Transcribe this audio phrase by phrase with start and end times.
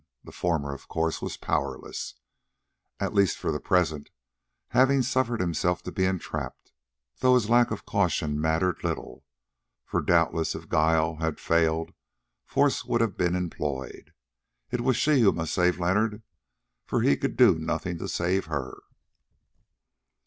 [0.23, 2.15] The former, of course, was powerless,
[2.99, 4.09] at least for the present,
[4.69, 6.71] having suffered himself to be entrapped,
[7.19, 9.23] though his lack of caution mattered little,
[9.85, 11.93] for doubtless if guile had failed,
[12.47, 14.11] force would have been employed.
[14.71, 16.23] It was she who must save Leonard,
[16.83, 18.79] for he could do nothing to save her.